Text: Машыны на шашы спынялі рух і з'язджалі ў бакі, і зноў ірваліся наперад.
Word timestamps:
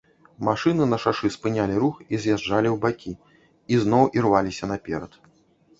Машыны 0.47 0.87
на 0.93 0.97
шашы 1.03 1.29
спынялі 1.35 1.75
рух 1.83 1.95
і 2.13 2.21
з'язджалі 2.25 2.69
ў 2.75 2.77
бакі, 2.87 3.13
і 3.75 3.85
зноў 3.85 4.13
ірваліся 4.23 4.65
наперад. 4.75 5.11